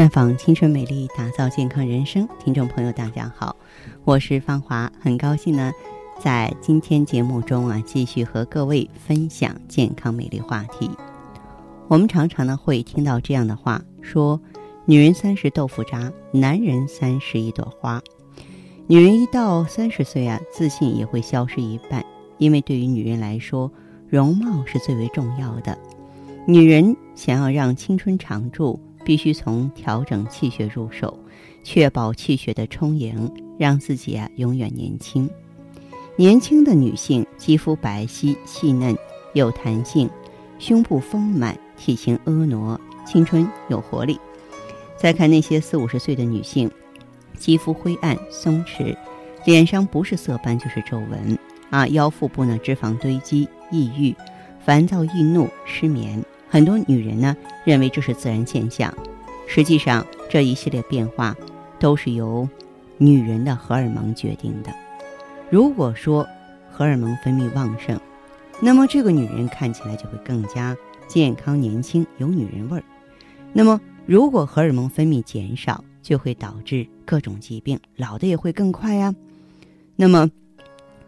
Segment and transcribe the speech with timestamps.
[0.00, 2.26] 绽放青春美丽，打造健康人生。
[2.42, 3.54] 听众朋友，大家好，
[4.02, 5.70] 我是芳华，很高兴呢，
[6.18, 10.90] 在今天节目中啊，继续和各位分享健康美丽话题。
[11.86, 14.40] 我们常常呢会听到这样的话，说
[14.86, 18.00] 女人三十豆腐渣，男人三十一朵花。
[18.86, 22.02] 女人一到三十岁啊，自信也会消失一半，
[22.38, 23.70] 因为对于女人来说，
[24.08, 25.76] 容貌是最为重要的。
[26.46, 28.80] 女人想要让青春常驻。
[29.04, 31.18] 必须从调整气血入手，
[31.62, 35.28] 确保气血的充盈，让自己啊永远年轻。
[36.16, 38.96] 年轻的女性肌肤白皙细嫩
[39.32, 40.08] 有弹性，
[40.58, 44.18] 胸部丰满，体型婀娜，青春有活力。
[44.96, 46.70] 再看那些四五十岁的女性，
[47.38, 48.94] 肌肤灰暗松弛，
[49.46, 51.38] 脸上不是色斑就是皱纹
[51.70, 54.14] 啊，腰腹部呢脂肪堆积，抑郁、
[54.62, 56.22] 烦躁易怒、失眠。
[56.50, 58.92] 很多女人呢认为这是自然现象，
[59.46, 61.34] 实际上这一系列变化
[61.78, 62.46] 都是由
[62.98, 64.74] 女人的荷尔蒙决定的。
[65.48, 66.26] 如果说
[66.70, 67.98] 荷尔蒙分泌旺盛，
[68.60, 72.82] 那么这个女人看起来就会更加健康年轻，有女人味儿。
[73.52, 79.14] 那么如果荷尔蒙分泌减少，就会导致各种疾病，老的也会更快呀。
[79.94, 80.28] 那么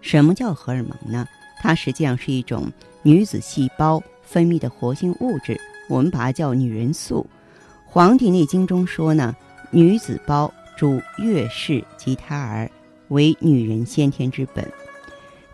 [0.00, 1.26] 什么叫荷尔蒙呢？
[1.60, 2.70] 它实际上是一种
[3.02, 4.00] 女子细胞。
[4.32, 7.26] 分泌的活性物质，我们把它叫女人素。
[7.84, 9.36] 《黄帝内经》中说呢，
[9.70, 12.70] 女子胞主月事及胎儿，
[13.08, 14.66] 为女人先天之本。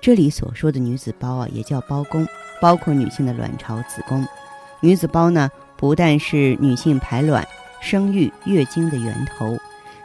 [0.01, 2.25] 这里所说的女子胞啊，也叫胞宫，
[2.61, 4.25] 包括女性的卵巢、子宫。
[4.81, 7.45] 女子胞呢，不但是女性排卵、
[7.81, 9.59] 生育、月经的源头，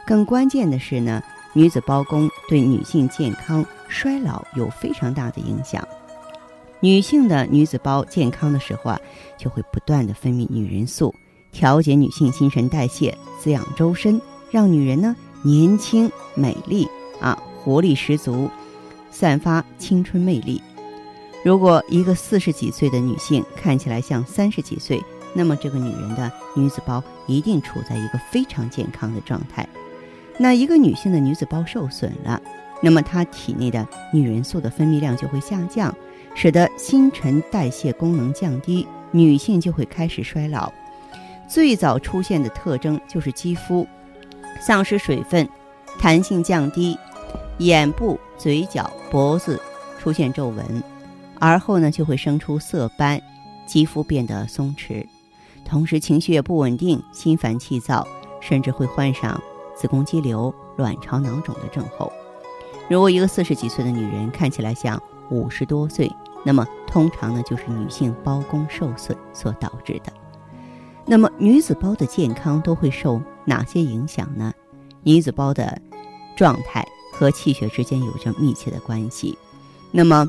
[0.04, 5.86] 更关键的是呢，女子胞宫对女性健康、衰老有非常大的影响。
[6.84, 9.00] 女性的女子胞健康的时候啊，
[9.38, 11.14] 就会不断的分泌女人素，
[11.50, 16.86] 调节女性新陈代谢，滋养周身，让女人呢年轻美丽
[17.22, 18.50] 啊，活力十足，
[19.10, 20.60] 散发青春魅力。
[21.42, 25.02] 如果一个四十几岁的女性看起来像三十几岁，
[25.32, 29.66] 那么这个女人的女子胞一定处在一个非常健康的状态。
[30.36, 32.42] 那一个女性的女子胞受损了，
[32.82, 35.96] 那么她体内的女人素的分泌量就会下降。
[36.34, 40.72] 使得新陈代谢功能降低，女性就会开始衰老。
[41.48, 43.86] 最早出现的特征就是肌肤
[44.60, 45.48] 丧失水分，
[45.98, 46.98] 弹性降低，
[47.58, 49.60] 眼部、嘴角、脖子
[50.00, 50.82] 出现皱纹，
[51.38, 53.20] 而后呢就会生出色斑，
[53.66, 55.06] 肌肤变得松弛，
[55.64, 58.06] 同时情绪也不稳定，心烦气躁，
[58.40, 59.40] 甚至会患上
[59.76, 62.12] 子宫肌瘤、卵巢囊肿的症候。
[62.88, 66.10] 如果一个四十几岁的女人看起来像五十多岁，
[66.44, 70.12] 那么通常呢，就是女性胞宫受损所导致的。
[71.06, 74.52] 那么女子胞的健康都会受哪些影响呢？
[75.02, 75.80] 女子胞的
[76.36, 79.36] 状态和气血之间有着密切的关系。
[79.90, 80.26] 那么，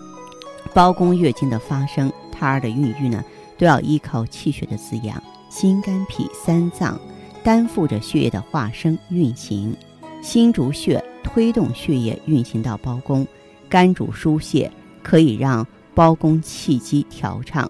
[0.73, 3.23] 包宫月经的发生、胎儿的孕育呢，
[3.57, 5.21] 都要依靠气血的滋养。
[5.49, 6.99] 心、肝、脾三脏
[7.41, 9.73] 担负着血液的化生运行。
[10.21, 13.23] 心主血，推动血液运行到胞宫；
[13.69, 14.69] 肝主疏泄，
[15.05, 17.69] 可以让包宫气机调畅，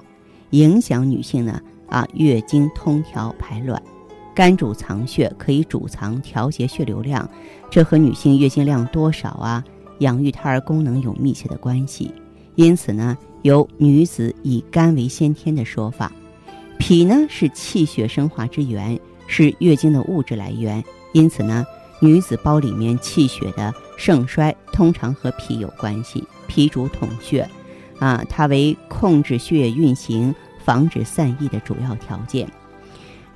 [0.51, 3.81] 影响女性呢啊月经通调排卵。
[4.33, 7.29] 肝主藏血，可以主藏调节血流量，
[7.69, 9.61] 这和女性月经量多少啊、
[9.99, 12.09] 养育胎儿功能有密切的关系。
[12.55, 16.09] 因此呢，有女子以肝为先天的说法。
[16.79, 18.97] 脾呢是气血生化之源，
[19.27, 20.81] 是月经的物质来源。
[21.11, 21.65] 因此呢，
[21.99, 26.23] 女子胞里面气血的盛衰通常和脾有关系。
[26.47, 27.49] 脾主统血。
[27.99, 32.45] 啊，它为控制血液运行、防止散逸的主要条件。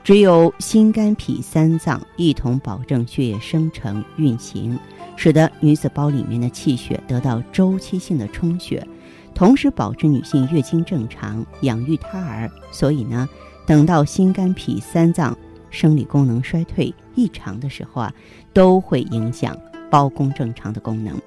[0.04, 4.78] 只有心、肝、脾三脏一同保证血液生成运行，
[5.16, 8.86] 使得女子胞里面的气血得到周期性的充血，
[9.34, 12.52] 同时保持女性月经正常、养育胎儿。
[12.72, 13.30] 所以呢，
[13.66, 15.38] 等到心、肝、脾三脏
[15.70, 18.14] 生理功能衰退异常的时候啊，
[18.54, 19.58] 都会影响
[19.92, 21.20] 包宫正常的功能。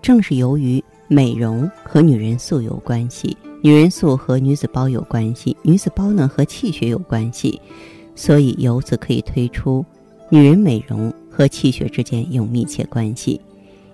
[0.00, 0.82] 正是由于。
[1.08, 7.60] 美容和女人素有关系，女人素和女子包有关系，女子包呢和气血有关系，
[8.16, 9.86] 所以由此可以推出，
[10.28, 13.40] 女人美容和气血之间有密切关系。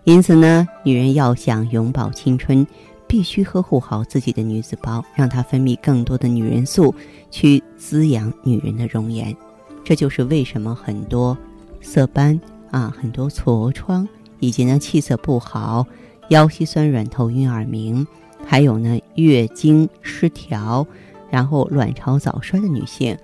[0.04, 2.66] 因此呢，女人要想永葆青春，
[3.06, 6.94] 必须呵护好自己的女子包，让它分泌更多的女人素，
[7.30, 9.36] 去滋养女人的容颜。
[9.84, 11.36] 这就是为什么很多
[11.80, 12.40] 色斑
[12.70, 14.08] 啊，很多痤疮，
[14.40, 15.86] 以及呢气色不好。
[16.28, 18.06] 腰膝酸软、头晕耳鸣，
[18.46, 20.86] 还有呢月经失调，
[21.30, 23.18] 然后卵巢早衰的女性，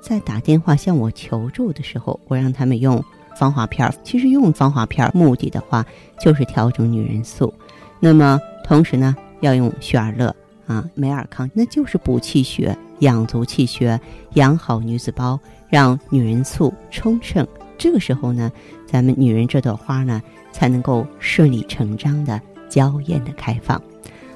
[0.00, 3.02] 在打电话向我求助的时候，我让他们用
[3.36, 3.92] 防滑片儿。
[4.04, 5.84] 其实用防滑片儿目的的话，
[6.20, 7.52] 就是调整女人素。
[8.00, 10.34] 那么同时呢，要用血尔乐
[10.66, 14.00] 啊、美尔康，那就是补气血、养足气血、
[14.34, 17.46] 养好女子包，让女人素充盛。
[17.78, 18.50] 这个时候呢，
[18.86, 20.22] 咱们女人这朵花呢，
[20.52, 23.80] 才能够顺理成章的娇艳的开放。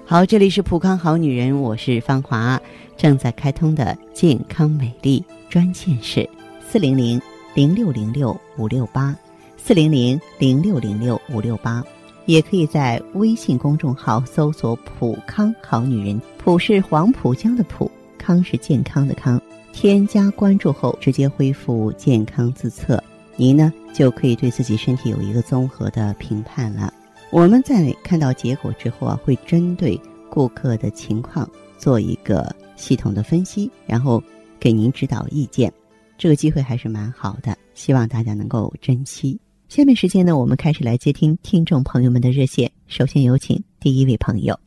[0.04, 2.60] 好，这里是普康好女人，我是芳华，
[2.96, 6.28] 正在开通的健康美丽专线是
[6.68, 7.20] 四零零
[7.54, 9.16] 零六零六五六八，
[9.56, 11.82] 四零零零六零六五六八，
[12.26, 19.40] 也可以在微信公众号搜索“普康好女人”，普是黄浦江的浦，康是健康的康。
[19.72, 23.02] 添加关注后，直接恢复健康自测，
[23.36, 26.92] 您呢就可以对自己身体有一个综合的评判了。
[27.30, 34.22] 我们在看到结果之后啊，会针对顾客的情况做一个系统的分析，然后
[34.58, 35.72] 给您指导意见。
[36.18, 39.40] 这个机会还是蛮好的，希望大家能够珍惜。
[39.68, 42.70] 下面时间呢，我们开始来接听听众朋友们的热线。
[42.88, 44.58] 首先有请第一位朋友。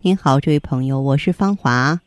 [0.00, 2.00] 您好，这位朋友，我是芳华。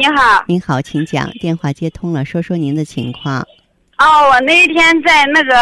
[0.00, 1.30] 你好，您好，请讲。
[1.32, 3.42] 电话接通了，说说您的情况。
[3.98, 5.54] 哦，我那天在那个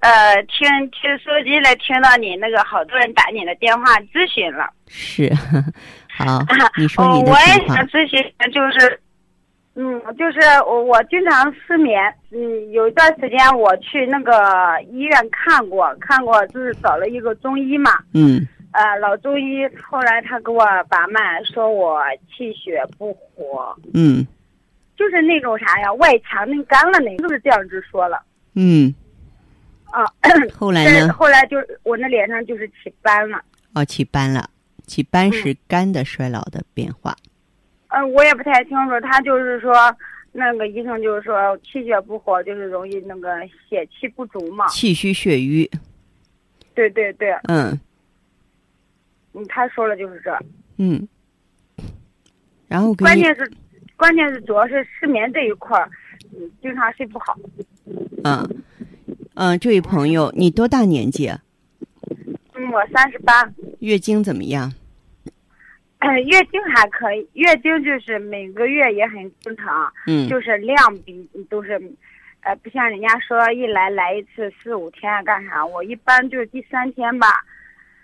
[0.00, 4.68] 呃听听手机来听到你那个好多人打你的电话咨询了。
[4.86, 5.32] 是，
[6.14, 6.44] 好，
[6.76, 7.78] 你说你的哦、我也想。
[7.86, 8.22] 咨询，
[8.52, 9.00] 就是，
[9.76, 24.26] 嗯，就是我我经常失眠，嗯，有一段时间我去那个医院看过，看过就是找了一个中医嘛，嗯呃，老中医，后来他给我把脉，说我气血不活，嗯
[24.96, 28.22] 就是那种啥呀，外强内干了那，就是这样子说了
[28.54, 28.94] 嗯，
[29.90, 30.04] 啊。
[30.56, 31.12] 后来呢？
[31.14, 33.42] 后来就是我那脸上就是起斑了，
[33.74, 34.48] 哦，起斑了。
[34.86, 37.16] 起斑是肝的衰老的变化。
[37.88, 39.72] 嗯、我也不太清楚，他就是说
[40.32, 43.28] 那个医生就是说气血不活，就是容易那个
[43.68, 44.66] 血气不足嘛。
[44.68, 45.70] 气虚血瘀。
[46.74, 47.78] 对对对，嗯
[49.32, 50.36] 嗯，他说了就是这，
[50.78, 51.06] 嗯。
[52.68, 53.50] 然后关键是
[53.96, 55.90] 关键是主要是失眠这一块儿，
[56.32, 57.36] 嗯，经常睡不好。
[58.22, 58.62] 嗯
[59.34, 61.26] 嗯，这位朋友，你多大年纪？
[61.26, 61.40] 啊
[62.54, 63.50] 嗯，我三十八，
[63.80, 64.72] 月经怎么样？
[65.98, 71.72] 嗯，月经还可以，月经就是每个月也很正常，嗯就是量比都是，
[72.42, 77.26] 呃，不像人家说一来来一次四五天啊干啥，我一般就是第三天吧，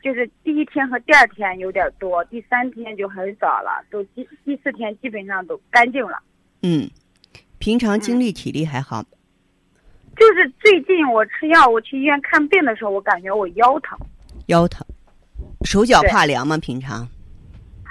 [0.02, 6.18] 就是第一天和第二天有点多，第三天就很少了，都第第四天基本上都干净了。
[6.62, 6.88] 嗯，
[7.58, 9.02] 平常精力体力还好？
[10.16, 13.98] 就是最近我吃药，我去医院看病的时候，我感觉我腰疼
[14.46, 14.86] 腰疼，
[15.64, 16.56] 手脚怕凉吗？
[16.56, 17.06] 平常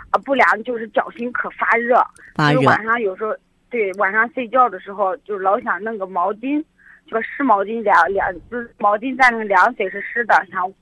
[0.10, 1.96] 啊，不凉就是脚心可发热，
[2.34, 3.36] 发热就晚上有时候
[3.70, 6.64] 对晚上睡觉的时候，就老想弄个毛巾，
[7.08, 10.74] 这个湿毛巾凉凉，就是毛巾蘸那个凉水是湿的，想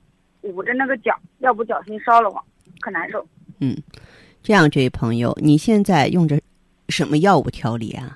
[0.44, 2.42] 捂着那个脚，要不脚心烧了慌，
[2.80, 3.26] 可难受。
[3.60, 3.76] 嗯，
[4.42, 6.40] 这样，这位朋友，你现在用着
[6.88, 8.14] 什么药物调理啊？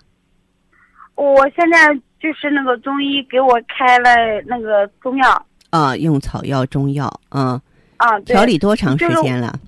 [1.15, 4.11] 我现在就是那个中医给我开了
[4.47, 7.61] 那个中药啊，用草药、中药，啊，
[7.97, 9.59] 啊，调理多长时就是间了？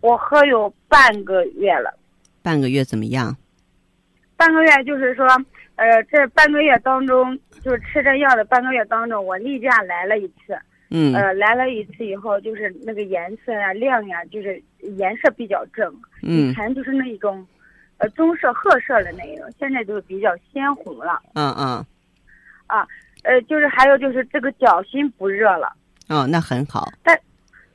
[0.00, 1.92] 我喝有半个月了。
[2.42, 3.36] 半个月怎么样？
[4.36, 5.26] 半个月就是说，
[5.76, 10.58] 呃，这半个月当中，就是吃这药的半个月当中，我例假来了一次，
[10.90, 14.60] 嗯呃，来了一次以后，就是那个颜色呀、亮呀，就是
[14.98, 15.92] 颜色比较正。
[16.22, 17.46] 以嗯前就是那一种，
[17.98, 21.22] 呃，棕色、褐色的那种，现在就是比较鲜红了。
[21.34, 21.86] 嗯嗯，
[22.66, 22.86] 啊
[23.22, 25.72] 呃，就是还有就是这个脚心不热了，
[26.08, 26.90] 哦，那很好。
[27.04, 27.18] 但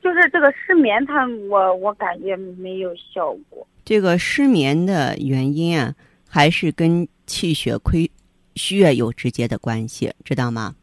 [0.02, 3.66] 就是这个失眠它，我我感觉没有效果。
[3.84, 5.94] 这个失眠的原因啊，
[6.28, 8.10] 还是跟气血亏
[8.56, 10.74] 血有直接的关系，知道吗？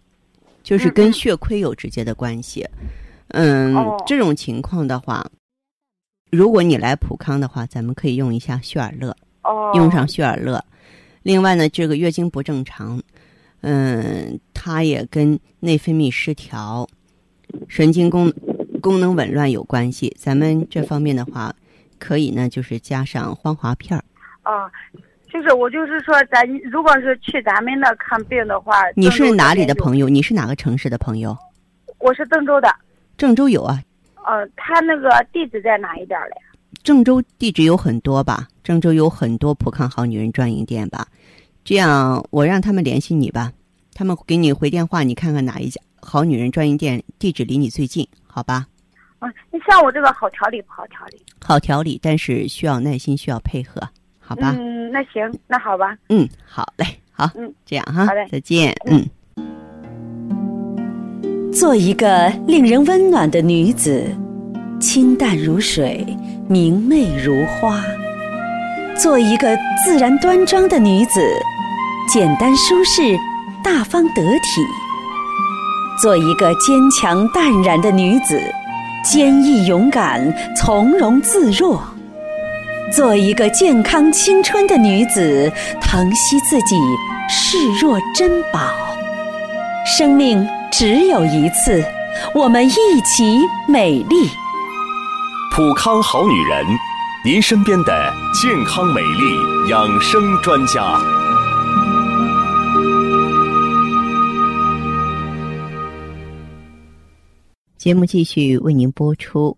[0.64, 2.68] 就是跟血亏有直接的关系。
[3.30, 5.30] 嗯，哦这种情况的话，
[6.32, 10.64] 如果你来普康的话，咱们可以用一下血尔乐，哦，用上血尔乐。
[11.24, 13.02] 另外呢，这个月经不正常，
[13.62, 16.88] 嗯，它也跟内分泌失调、
[17.68, 18.32] 神经功
[18.82, 20.16] 功能紊乱有关系。
[20.20, 21.56] 咱们这方面的话，
[21.98, 24.04] 可以呢，就是加上芳华片儿。
[24.44, 24.70] 啊，
[25.34, 29.74] 就是我就是说，咱如果是去咱们那看病的话，你是哪里的？
[29.74, 30.08] 朋友？
[30.08, 31.36] 你是哪个城市的朋友？
[31.98, 32.72] 我是郑州的。
[33.18, 33.82] 郑州有啊，
[34.28, 36.36] 呃，他那个地址在哪一点儿嘞？
[36.84, 38.48] 郑州地址有很多吧？
[38.64, 41.08] 郑州有很多普康好女人专营店吧？
[41.64, 43.52] 这样，我让他们联系你吧，
[43.96, 48.68] 他们给你回电话，你看看哪一家好女人专营店地址离你最近，好吧？
[49.20, 51.20] 嗯，你像我这个好调理不好调理？
[51.44, 53.82] 好调理，但是需要耐心，需要配合，
[54.20, 54.56] 好吧？
[54.60, 55.98] 嗯，那行，那好吧。
[56.10, 59.04] 嗯，好嘞，好，嗯，这样哈，好嘞再见，嗯。
[61.52, 64.06] 做一个令人温暖的女子，
[64.80, 66.06] 清淡如水，
[66.48, 67.82] 明媚如花；
[68.96, 71.20] 做一个自然端庄的女子，
[72.08, 73.02] 简单舒适，
[73.64, 74.62] 大方得体；
[76.00, 78.40] 做一个坚强淡然的女子，
[79.04, 81.80] 坚毅勇敢，从容自若；
[82.96, 86.76] 做一个健康青春的女子，疼惜自己，
[87.28, 88.60] 视若珍宝。
[89.84, 91.84] 生命只有一次，
[92.36, 94.30] 我们一起美丽。
[95.56, 96.64] 普康好女人，
[97.26, 101.02] 您身边的健康美丽养生专家。
[107.76, 109.58] 节目继续为您播出。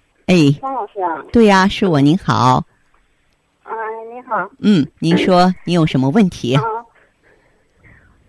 [0.31, 2.63] 哎，方老师啊，对呀、是我，您好。
[3.63, 3.73] 啊，
[4.13, 6.55] 你好，嗯，您说您有什么问题？
[6.55, 6.63] 啊，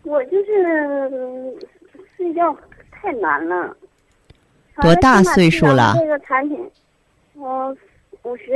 [0.03, 1.55] 我就是嗯
[2.17, 2.57] 睡觉
[2.91, 3.77] 太难了。
[4.81, 6.59] 多大岁数了这个产品，
[7.35, 7.73] 我
[8.25, 8.53] 五十，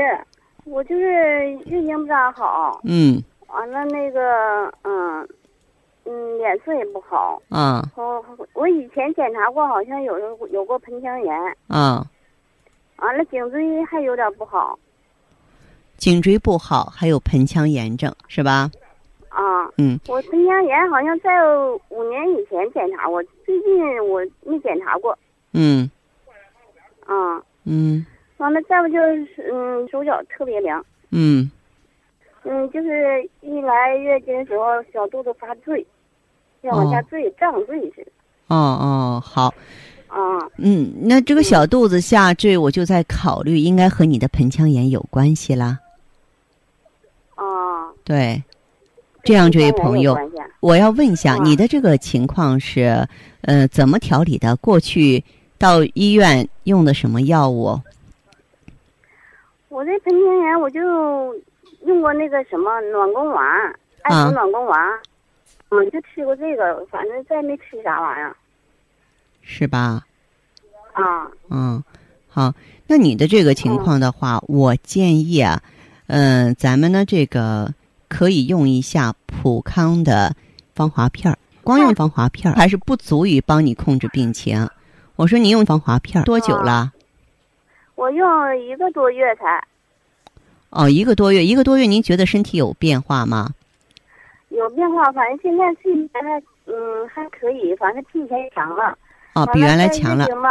[0.64, 5.28] 我就是月经不咋好，嗯完了那个嗯
[6.04, 7.40] 嗯脸色也不好。
[7.50, 8.24] 啊我
[8.54, 12.04] 我以前检查过，好像有有有过盆腔炎，啊，
[12.98, 14.78] 完了颈椎还有点不好
[15.96, 18.70] 颈椎不好，还有盆腔炎症是吧？
[19.28, 19.66] 啊。
[19.78, 21.30] 嗯，我盆腔炎好像在
[21.88, 25.18] 五年以前检查过，最近我没检查过
[25.52, 25.90] 嗯
[27.06, 27.42] 啊。
[27.64, 28.04] 嗯
[28.38, 31.50] 完了，再不就是嗯手脚特别凉，嗯
[32.44, 35.84] 嗯就是一来月经的时候小肚子发坠，
[36.62, 38.10] 像往下哦坠、胀坠似的
[38.48, 39.52] 哦哦，好，
[40.16, 40.48] 啊。
[40.56, 45.78] 嗯，那这个小肚子下坠，我就在考虑，应该和你的盆腔炎有关系啦。
[47.34, 47.44] 啊，
[48.02, 48.42] 对，
[49.22, 50.16] 这样，这位朋友，
[50.60, 53.06] 我要问一下，啊你的这个情况是，
[53.42, 54.56] 呃，怎么调理的？
[54.56, 55.22] 过去
[55.58, 57.78] 到医院用的什么药物？
[59.68, 60.80] 我这盆腔炎我就
[61.84, 63.44] 用过那个什么暖宫丸，
[64.00, 64.78] 爱啊滋暖宫丸，
[65.68, 68.34] 嗯，就吃过这个，反正再没吃啥玩意儿
[69.46, 70.02] 是吧？
[70.92, 71.30] 啊。
[71.48, 71.82] 嗯，
[72.28, 72.52] 好，
[72.88, 75.62] 那你的这个情况的话，我建议啊，
[76.08, 77.72] 嗯、咱们呢这个
[78.08, 80.34] 可以用一下普康的
[80.74, 84.68] 防滑片儿，光用防滑片儿还是不足以帮你控制病情。
[85.14, 86.92] 我说你用防滑片儿多久了？
[87.94, 89.64] 我用一个多月才
[90.70, 93.54] 哦，一个多月，一个多月，您觉得身体有变化吗？
[94.48, 98.98] 有变化，反正现在睡眠还嗯还可以，反正比以前强了。
[99.36, 100.28] 哦，比原来强了完。
[100.28, 100.50] 月经吧，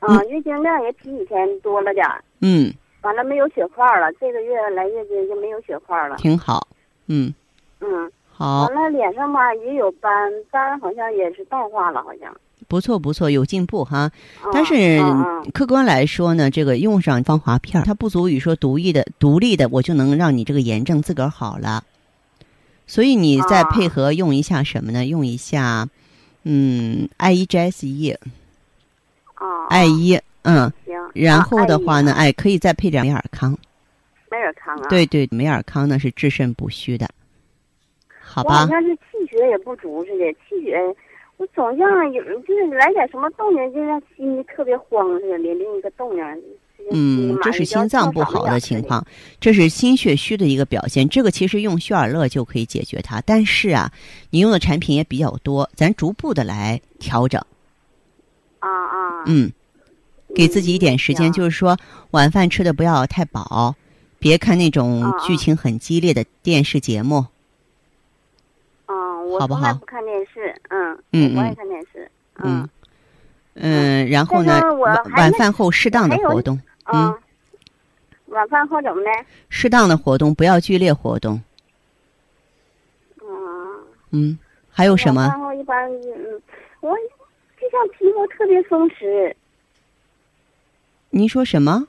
[0.00, 2.24] 啊，月经量也比以前多了点儿。
[2.40, 6.16] 嗯，完了没有血块了，这个月来月经就没有血块了。
[6.16, 6.66] 挺好。
[7.08, 7.32] 嗯，
[7.80, 10.10] 嗯，好完，了脸上吧也有斑，
[10.50, 12.34] 斑好像也是淡化了，好像。
[12.68, 14.10] 不错不错，有进步哈。
[14.42, 14.98] 啊但是
[15.52, 21.84] 客观来说呢，这个用上芳华片儿，它不足以说独立的、独立的，我就能让你这个炎症自个儿好了。
[22.86, 25.04] 所以你再啊配合用一下什么呢？
[25.04, 25.86] 用一下，
[26.48, 28.16] 嗯，艾依 GS 液，
[29.34, 30.94] 啊，艾一，嗯，行。
[31.12, 33.58] 然后的话呢，啊哎，可以再配点美尔康。
[34.30, 34.86] 美尔康啊。。
[34.88, 37.08] 对对，美尔康呢是治肾补虚的，
[38.20, 38.54] 好吧？
[38.54, 40.78] 我好像是气血也不足似的，气血
[41.38, 46.24] 我总像有就是来点什么动静，就像心里特别慌似的，连另一个动静。
[46.92, 48.80] 嗯，这是心脏不好的情。
[48.82, 49.04] 况，
[49.40, 51.08] 这是心血虚的一个表现。
[51.08, 53.90] 这个其实用血尔乐就可以解决它，但是啊，
[54.30, 57.40] 你用的产品也比较多，咱逐步的来调整。
[58.60, 59.24] 啊啊。
[59.26, 59.50] 嗯，
[60.34, 61.76] 给自己一点时间，行就是说
[62.12, 63.74] 晚饭吃的不要太饱，
[64.18, 67.26] 别看那种剧情很激烈的电视节目。
[68.86, 68.94] 啊，
[69.28, 72.68] 我好不好从来不看电视，嗯，嗯不爱看电视，嗯
[73.54, 76.62] 嗯，然后呢晚晚饭后适当的活动，啊
[76.92, 77.14] 嗯，
[78.26, 79.10] 晚饭后怎么的？
[79.48, 81.40] 适当的活动，不要剧烈活动。
[83.22, 83.28] 嗯，
[84.10, 84.38] 嗯，
[84.70, 85.26] 还有什么？
[85.58, 86.42] 一般，嗯，
[86.80, 86.94] 我
[87.60, 89.34] 就像皮肤特别松弛，
[91.10, 91.88] 您说什么？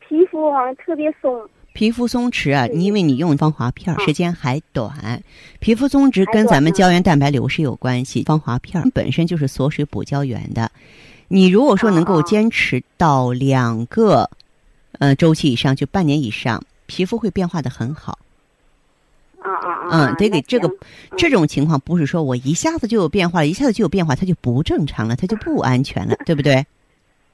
[0.00, 5.22] 皮肤好像特别松，皮肤松弛啊，因为你用芳华片时间还短，
[5.60, 8.24] 皮肤松弛跟咱们胶原蛋白流失有关系。
[8.24, 10.72] 芳华片儿本身就是锁水补胶原的，
[11.32, 14.28] 你如果说能够坚持到两个
[14.98, 18.18] 呃周期以上，就半年以上，皮肤会变化的很好。
[19.38, 19.88] 啊啊啊！
[19.92, 20.68] 嗯，得给这个
[21.16, 26.66] 这种情况不是说我一下子就有变化了，一下子就有变化，它就不正常了，它就不安全了， 对不对？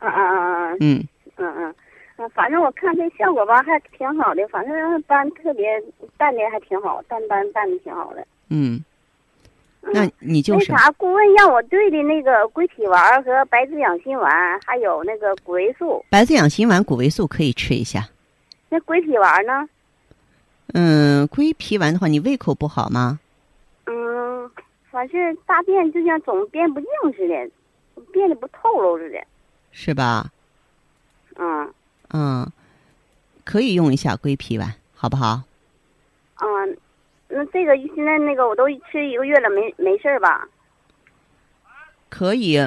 [0.01, 1.07] 嗯嗯嗯
[1.39, 1.75] 嗯嗯，
[2.19, 5.83] 嗯反正我看这效果吧还挺好的，反正斑特别
[6.19, 8.21] 淡的还挺好，淡斑淡的挺好的。
[8.51, 8.85] 嗯，嗯、
[9.95, 14.31] 那你就是那啥，顾问让我兑的那个归脾丸和白芷养心丸，
[14.67, 16.05] 还有那个谷维素。
[16.11, 18.09] 白子养心丸、谷维素可以吃一下。
[18.69, 19.69] 那归脾丸呢？
[20.75, 23.21] 嗯，归脾丸的话，你胃口不好吗？
[23.87, 24.51] 嗯，
[24.91, 27.51] 反正大便就像总便不净似的，
[28.13, 29.19] 便的不透露似的。
[29.71, 30.31] 是吧？
[31.37, 31.73] 嗯
[32.13, 32.51] 嗯，
[33.45, 35.43] 可以用一下归脾丸，好不好？
[36.41, 36.77] 嗯，
[37.29, 40.47] 那这个现在那个我都吃一个月了，没没事儿吧？
[42.09, 42.59] 可以，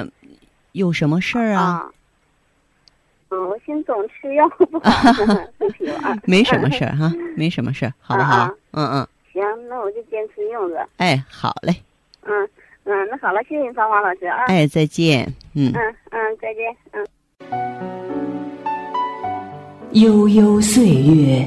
[0.72, 1.60] 有什么事儿啊？
[1.62, 1.90] 啊。
[3.30, 4.66] 嗯，我先总吃药不。
[6.26, 8.34] 没什么事儿哈，没什么事儿， 好不好？
[8.36, 10.88] 啊啊嗯嗯，行，那我就坚持用着。
[10.98, 11.72] 哎，好嘞，
[12.22, 12.48] 嗯
[12.84, 14.44] 嗯，那好了，谢谢你芳华老师啊。
[14.48, 15.72] 哎，再见，嗯。
[15.74, 16.76] 嗯嗯，再见。
[16.92, 17.06] 嗯。
[19.92, 21.46] 悠悠岁月，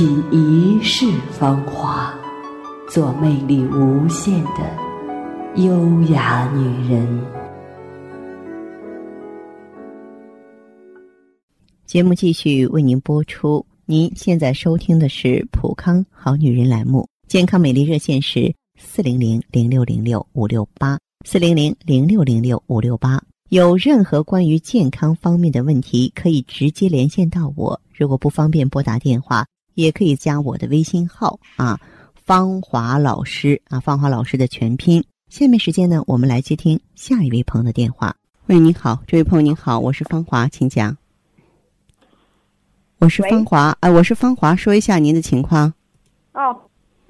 [0.00, 2.18] 品一世芳华，
[2.88, 4.74] 做魅力无限的
[5.56, 7.22] 优雅女人。
[11.84, 13.66] 节目继续为您播出。
[13.84, 23.22] 您现在收听的是《普康好女人》栏目，健康美丽热线是四零零零六零六五六八四零零零六零六五六八。
[23.50, 27.78] 有任何关于健康方面的问题，可以直接连线到我。
[27.92, 29.44] 如果不方便拨打电话，
[29.80, 31.80] 也可以加我的微信号啊，
[32.14, 35.04] 芳华老师啊，芳华老师的全拼。
[35.28, 38.14] 下面时间呢，我们来接听下一位朋友的电话。
[38.46, 40.96] 喂，你好，这位朋友您好，我是芳华，请讲。
[42.98, 45.72] 我是喂芳华，哎，我是芳华，说一下您的情况。
[46.32, 46.54] 哦，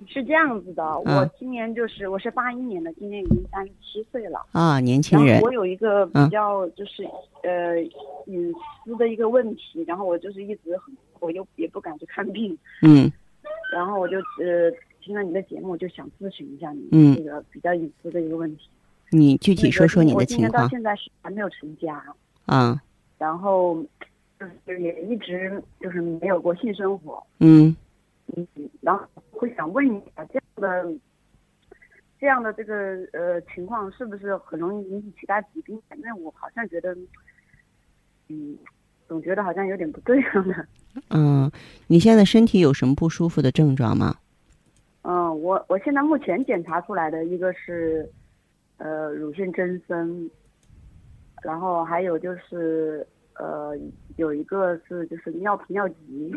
[0.07, 4.47] 是这样子的，嗯我今年就是我是八一年的，今年已经三十七岁了。
[4.53, 7.05] 啊，年轻人我有一个嗯比较就是、
[7.43, 7.81] 呃
[8.27, 8.53] 隐
[8.85, 13.11] 私的一个问题，然后我就是一直很我又也不敢去看病，嗯
[13.73, 18.69] 然后我就呃听了你的节目，就想咨询一下你嗯这个比较隐私的一个问题。
[19.11, 22.03] 你具体说说你的情况我今年到现在是还没有成家，
[22.47, 22.81] 啊？
[23.19, 23.85] 然后
[24.39, 27.23] 就是也一直就是没有过性生活。
[27.41, 27.75] 嗯
[28.37, 28.47] 嗯，
[28.81, 30.95] 然后会想问一下，这样的
[32.21, 32.75] 这样的这个
[33.13, 35.81] 呃情况是不是很容易引起其他疾病？
[35.89, 36.97] 反正我好像觉得，
[38.29, 38.57] 嗯，
[39.09, 40.67] 总觉得好像有点不对样的。
[41.11, 41.51] 嗯，
[41.87, 44.17] 你现在身体有什么不舒服的症状吗？
[45.03, 48.09] 嗯，我我现在目前检查出来的一个是
[48.77, 50.31] 呃乳腺增生，
[51.43, 53.75] 然后还有就是呃
[54.17, 56.35] 有一个是就是尿频尿急，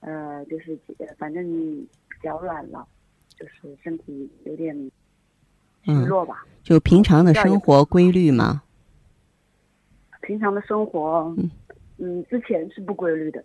[0.00, 0.78] 呃就是
[1.18, 1.86] 反正
[2.22, 2.86] 脚软了，
[3.38, 4.74] 就是身体有点
[5.82, 6.46] 虚嗯弱吧。
[6.62, 8.62] 就平常的生活规律吗？
[10.22, 11.50] 平常的生活，嗯
[11.98, 13.44] 嗯，之前是不规律的，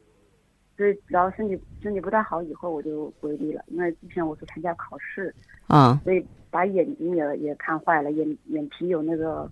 [0.77, 5.33] 所以然后身体身体不太好以后我就规律了，因为之前我是参加考试，
[5.67, 9.49] 啊，所以把眼睛也也看坏了，眼眼皮有那个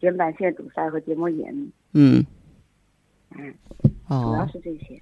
[0.00, 1.52] 睑板腺堵塞和结膜炎，
[1.92, 2.24] 嗯，
[3.30, 3.54] 嗯，
[4.08, 5.00] 主要哦，是这些。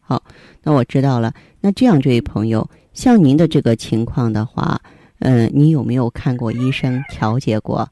[0.00, 0.22] 好
[0.62, 1.32] 那我知道了。
[1.60, 4.80] 那这样，这位朋友，像您的这个情况的话，
[5.20, 7.88] 嗯、你有没有看过医生调节过？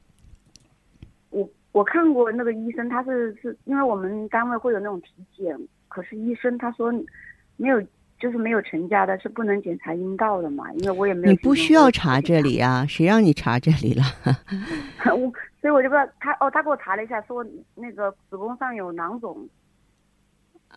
[1.72, 6.92] 我我看过那个医生，他是是因为我们单位会有那种体检，可是医生他说
[7.56, 7.80] 没有，
[8.18, 11.32] 就是没有成家的是不能检查阴道的嘛，因为我也没有。
[11.32, 14.04] 你不需要查这里啊，谁让你查这里了？
[15.16, 19.48] 我所以我就不知道他哦，他给我查了一下，说那个子宫上有囊肿，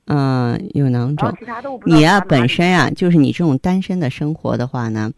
[0.05, 1.33] 嗯、有囊肿。
[1.37, 5.11] 其他都我不知道你呀、查哪里本身啊，就是你这种单身的生活的话呢，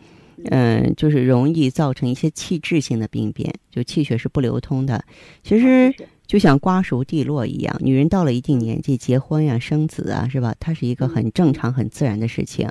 [0.51, 5.03] 嗯、就是容易造成一些气滞性的病变，就气血是不流通的。
[5.43, 5.93] 其实
[6.27, 10.55] 就像瓜熟蒂落一样，女人到了一定年纪，结婚呀、生子啊，是吧？
[10.59, 12.67] 它是一个很正常、很自然的事情。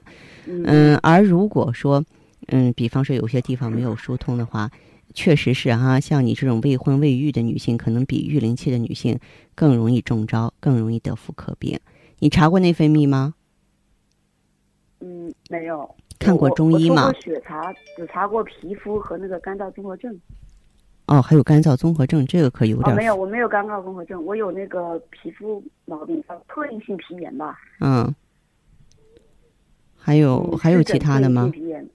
[0.46, 2.04] 嗯嗯，而如果说，
[2.48, 4.70] 嗯，比方说有些地方没有疏通的话，
[5.14, 9.16] 确实是哈、像你这种未婚未育的女性，可能比育龄期的女性
[9.54, 11.78] 更容易中招，更容易得妇科病。
[12.18, 13.34] 你查过内分泌吗？
[15.00, 20.18] 嗯没有看过中医吗血查只查过皮肤和那个干燥综合症。
[21.07, 27.59] 哦，还有干燥综合症，这个可有点哦，没有，我没有干燥综合症，我有那个皮肤毛病，叫特异性皮炎吧。
[27.80, 28.14] 嗯。
[29.94, 31.52] 还有、嗯还有其他的吗性？
[31.52, 31.87] 皮炎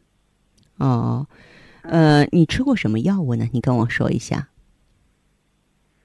[0.78, 1.26] 哦，
[1.82, 3.48] 呃，你吃过什么药物呢？
[3.52, 4.48] 你跟我说一下。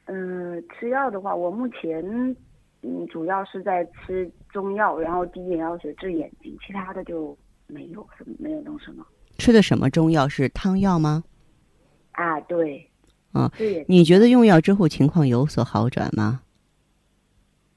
[0.06, 2.36] 嗯、吃药的话，我目前
[2.84, 9.04] 嗯主要是在吃中药，然后滴眼药水治眼睛，其他的就没有什么，没有弄什么。
[9.38, 10.28] 吃的什么中药？
[10.28, 11.24] 是汤药吗？
[12.12, 12.88] 啊，对。
[13.32, 13.86] 啊治眼睛。
[13.88, 16.42] 你觉得用药之后情况有所好转吗？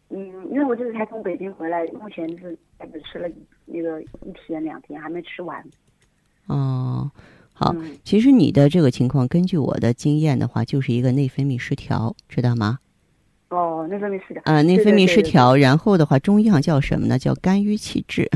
[0.09, 0.19] 嗯，
[0.51, 2.57] 因为我这次才从北京回来，目前是
[2.91, 3.29] 只吃了
[3.65, 5.63] 那个一天两天，还没吃完。
[6.47, 7.09] 哦，
[7.53, 12.79] 好，嗯其实你的这个情况，根据我的经验的话，就是一个内分泌失调，知道吗？
[13.49, 14.41] 哦，内分泌失调。
[14.45, 17.17] 啊、内分泌失调，然后的话，中医上叫什么呢？
[17.17, 18.29] 叫肝郁气滞。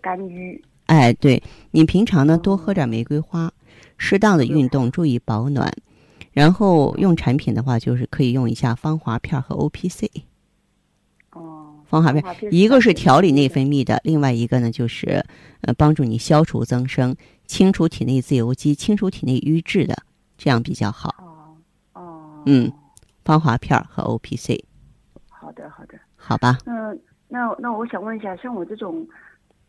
[0.00, 0.62] 肝郁。
[0.86, 3.52] 哎，对你平常呢哦多喝点玫瑰花，
[3.96, 5.72] 适当的运动，注意保暖，
[6.30, 10.10] 然后用产品的话，就是可以用一下芳华片和 O P C。
[11.32, 11.74] 哦。
[11.86, 12.22] 芳华片
[12.52, 15.24] 一个是是调理内分泌的，另外一个呢就是
[15.62, 19.96] 呃帮助你消除增生、清除体内自由基、清除体内瘀滞的，
[20.38, 21.14] 这样比较好。
[21.18, 21.56] 哦
[22.00, 22.42] 哦。
[22.46, 22.70] 嗯。
[23.24, 24.62] 芳华片和 O P C，
[25.28, 25.98] 好的好的。
[26.16, 26.58] 好吧？
[26.66, 29.06] 嗯那那我想问一下，像我这种，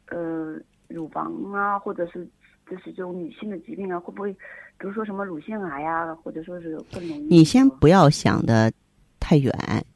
[0.09, 0.55] 呃，
[0.87, 2.27] 乳房啊，或者是
[2.69, 4.31] 就是这种女性的疾病啊，会不会，
[4.77, 7.21] 比如说什么乳腺癌啊，或者说是更容易？
[7.21, 8.71] 你先不要想的
[9.19, 9.51] 太远，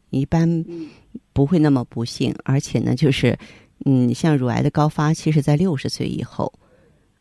[0.09, 0.89] 一般嗯
[1.33, 3.37] 不会那么不幸，而且呢，就是
[3.85, 6.51] 嗯，像乳癌的高发其实在六十岁以后。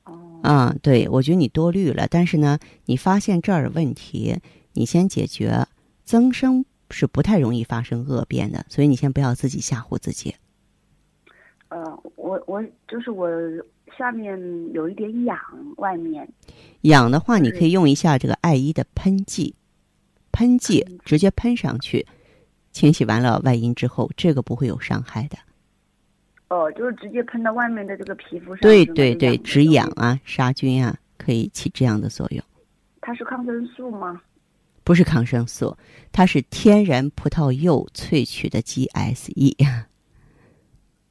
[0.05, 2.07] 哦啊，对，我觉得你多虑了。
[2.09, 4.39] 但是呢，你发现这儿的问题，
[4.73, 5.67] 你先解决，
[6.09, 10.35] 增生是不太容易发生恶变的，所以你先不要自己吓唬自己。
[11.69, 13.29] 呃，我我就是我
[13.95, 14.41] 下面
[14.73, 15.39] 有一点痒，
[15.77, 16.27] 外面
[16.81, 19.55] 痒的话，你可以用一下这个艾依的喷剂，
[20.33, 22.07] 喷剂直接喷上去，
[22.73, 25.37] 清洗完了外阴之后，这个不会有伤害的。
[26.49, 28.63] 哦，就是直接喷到外面的这个皮肤上。
[28.63, 29.93] 对对对，止痒痒。
[29.97, 32.43] 啊，杀菌啊，可以起这样的作用。
[33.03, 34.23] 它是抗生素吗？
[34.89, 35.77] 不是抗生素，
[36.11, 39.55] 它是天然葡萄柚萃取的 GSE。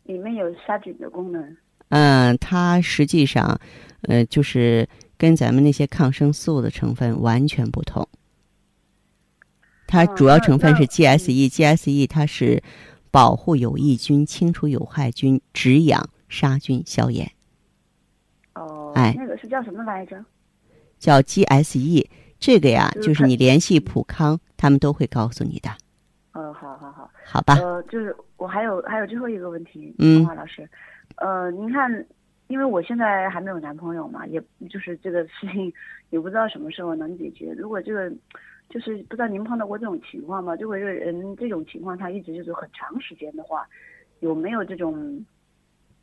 [0.01, 1.57] 里面有杀菌的功能。
[1.89, 3.61] 嗯，它实际上，
[4.01, 8.09] 呃，就是跟咱们那些抗生素的成分完全不同。
[9.85, 12.63] 它嗯主要成分是 GSE，GSE 它是
[13.11, 17.31] 保护有益菌、清除有害菌、止痒、杀菌、消炎，
[18.55, 20.25] 哦，哎那个是叫什么来着？
[20.97, 22.07] 叫 GSE。
[22.39, 25.69] 这个呀，就是你联系普康，他们都会告诉你的，
[26.33, 27.09] 嗯，好好好。
[27.25, 27.55] 好吧？
[27.55, 30.69] 呃，就是我还有还有最后一个问题，嗯黄华老师，
[31.17, 32.05] 呃，您看，
[32.47, 35.71] 因为我现在还没有男朋友嘛，也就是这个事情
[36.09, 37.51] 也不知道什么时候能解决。
[37.53, 38.09] 如果这个
[38.69, 40.55] 就是不知道您碰到过这种情况吗？
[40.59, 43.67] 如果这个人这种情况他一直就是很长时间的话，
[44.19, 45.25] 有没有这种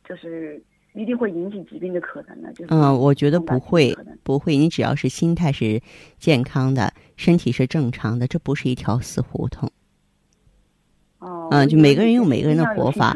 [0.07, 0.61] 就是
[0.95, 2.49] 一定会引起疾病的可能呢？
[2.53, 4.55] 就是嗯，我觉得不会，不会。
[4.55, 5.81] 你只要是心态是
[6.19, 9.69] 健康的，身体是正常的，这不是一条死胡同。
[11.19, 13.15] 哦，嗯就每个人有每个人的活法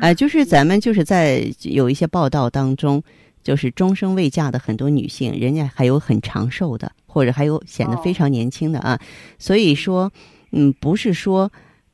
[0.00, 3.02] 哎、就是 咱们就是在有一些报道当中，
[3.42, 8.98] 就是终生未嫁的很多女性，人家还有很长寿的，或者还有显得非哦常年轻的啊。
[9.38, 10.12] 所以说，
[10.52, 11.50] 嗯，不是说，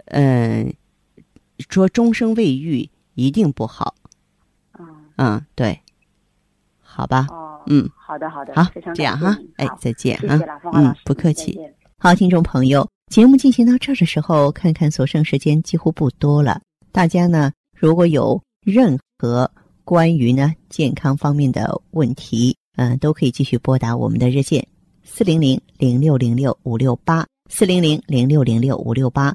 [0.07, 0.73] 嗯、
[1.69, 3.95] 说终生未育一定不好，
[5.17, 5.79] 嗯嗯，对，
[6.81, 10.41] 好吧，哦，嗯，好的好的，好这样哈哎，再见啊
[10.73, 11.59] 嗯师，，不客气。
[11.99, 16.61] 好，听众朋友，节目进行到这儿的时候，看看所剩时间几乎不多了。
[16.91, 19.51] 大家呢，如果有任何
[19.85, 24.67] 关于呢健康方面的问题，嗯、都可以继续拨打我们的热线
[25.05, 29.35] 四零零零六零六五六八四零零零六零六五六八，